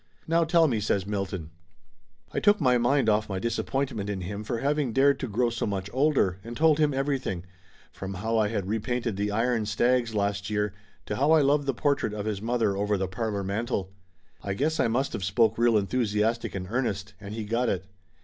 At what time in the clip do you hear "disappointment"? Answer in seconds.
3.37-4.09